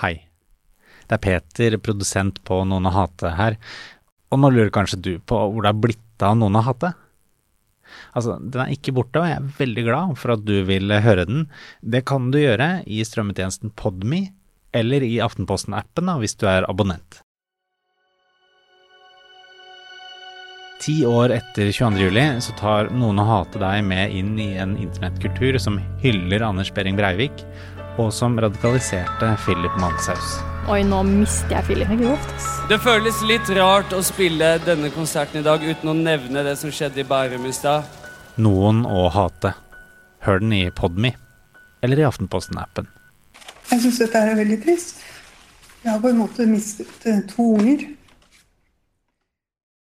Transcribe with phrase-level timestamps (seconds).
[0.00, 0.14] Hei.
[1.04, 3.56] Det er Peter, produsent på Noen å hate her.
[4.32, 6.94] Og nå lurer kanskje du på hvor det er blitt av Noen å hate?
[8.14, 11.26] Altså, den er ikke borte, og jeg er veldig glad for at du vil høre
[11.28, 11.48] den.
[11.82, 14.28] Det kan du gjøre i strømmetjenesten Podme,
[14.72, 17.20] eller i Aftenposten-appen hvis du er abonnent.
[20.80, 22.06] Ti år etter 22.
[22.06, 26.70] juli så tar Noen å hate deg med inn i en internettkultur som hyller Anders
[26.72, 27.44] Behring Breivik,
[28.00, 30.38] og som radikaliserte Philip Manshaus.
[30.70, 32.28] Oi, nå mister jeg Philip.
[32.70, 36.72] Det føles litt rart å spille denne konserten i dag uten å nevne det som
[36.72, 37.88] skjedde i Bærum i stad.
[38.40, 39.52] Noen å hate.
[40.24, 41.14] Hør den i Podme,
[41.84, 42.88] eller i Aftenposten-appen.
[43.70, 45.00] Jeg syns dette er veldig trist.
[45.80, 47.86] Jeg har på en måte mistet eh, to unger.